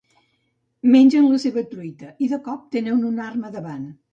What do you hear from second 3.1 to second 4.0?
una arma davant.